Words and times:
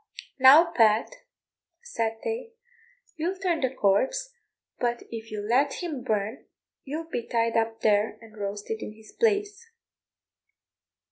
"Now, 0.39 0.71
Pat," 0.71 1.11
said 1.83 2.17
they, 2.23 2.53
"you'll 3.17 3.37
turn 3.37 3.61
the 3.61 3.69
corpse, 3.69 4.33
but 4.79 5.03
if 5.11 5.29
you 5.29 5.41
let 5.47 5.73
him 5.73 6.03
burn 6.03 6.47
you'll 6.83 7.07
be 7.07 7.27
tied 7.27 7.55
up 7.55 7.81
there 7.81 8.17
and 8.19 8.35
roasted 8.35 8.81
in 8.81 8.93
his 8.93 9.11
place." 9.11 9.63